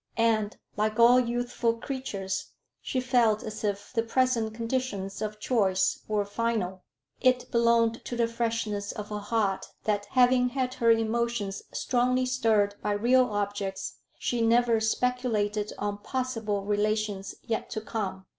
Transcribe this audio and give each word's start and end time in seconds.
And, 0.17 0.57
like 0.77 0.97
all 0.97 1.19
youthful 1.19 1.75
creatures, 1.75 2.53
she 2.81 2.99
felt 2.99 3.43
as 3.43 3.63
if 3.63 3.93
the 3.93 4.01
present 4.01 4.51
conditions 4.55 5.21
of 5.21 5.39
choice 5.39 5.99
were 6.07 6.25
final. 6.25 6.81
It 7.19 7.51
belonged 7.51 8.03
to 8.05 8.15
the 8.15 8.27
freshness 8.27 8.91
of 8.91 9.09
her 9.09 9.19
heart 9.19 9.67
that, 9.83 10.05
having 10.05 10.49
had 10.49 10.73
her 10.73 10.89
emotions 10.89 11.61
strongly 11.71 12.25
stirred 12.25 12.73
by 12.81 12.93
real 12.93 13.25
objects, 13.31 13.97
she 14.17 14.41
never 14.41 14.79
speculated 14.79 15.71
on 15.77 15.99
possible 15.99 16.63
relations 16.65 17.35
yet 17.43 17.69
to 17.69 17.79
come. 17.81 18.25